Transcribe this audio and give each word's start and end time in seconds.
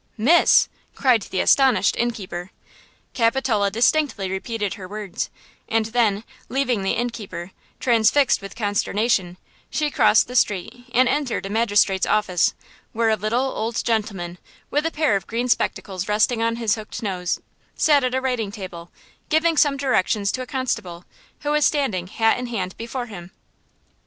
"Miss!" 0.17 0.67
cried 0.95 1.21
the 1.21 1.41
astonished 1.41 1.95
inn 1.95 2.09
keeper. 2.09 2.49
Capitola 3.13 3.69
distinctly 3.69 4.31
repeated 4.31 4.73
her 4.73 4.87
words 4.87 5.29
and 5.69 5.85
then, 5.93 6.23
leaving 6.49 6.81
the 6.81 6.93
inn 6.93 7.11
keeper, 7.11 7.51
transfixed 7.79 8.41
with 8.41 8.55
consternation, 8.55 9.37
she 9.69 9.91
crossed 9.91 10.27
the 10.27 10.35
street 10.35 10.89
and 10.91 11.07
entered 11.07 11.45
a 11.45 11.51
magistrate's 11.51 12.07
office, 12.07 12.55
where 12.93 13.09
a 13.09 13.15
little, 13.15 13.45
old 13.55 13.85
gentleman 13.85 14.39
with 14.71 14.87
a 14.87 14.91
pair 14.91 15.15
of 15.15 15.27
green 15.27 15.47
spectacles 15.47 16.07
resting 16.09 16.41
on 16.41 16.55
his 16.55 16.73
hooked 16.73 17.03
nose, 17.03 17.39
sat 17.75 18.03
at 18.03 18.15
a 18.15 18.21
writing 18.21 18.51
table, 18.51 18.89
giving 19.29 19.55
some 19.55 19.77
directions 19.77 20.31
to 20.31 20.41
a 20.41 20.47
constable, 20.47 21.05
who 21.41 21.51
was 21.51 21.63
standing 21.63 22.07
hat 22.07 22.39
in 22.39 22.47
hand 22.47 22.75
before 22.75 23.05
him. 23.05 23.29